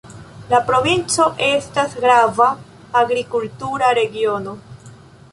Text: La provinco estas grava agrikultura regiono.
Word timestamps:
La 0.51 0.59
provinco 0.67 1.25
estas 1.47 1.91
grava 2.05 2.47
agrikultura 3.01 3.91
regiono. 3.99 4.55